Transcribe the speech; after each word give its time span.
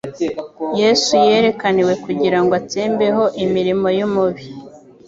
Yesu 0.81 1.13
«yerekaniwe 1.27 1.93
kugira 2.05 2.37
ngo 2.43 2.51
atsembeho 2.61 3.23
imirimo 3.43 3.87
y'umubi.» 3.97 4.45